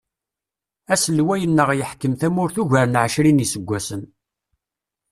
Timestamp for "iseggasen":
3.45-4.01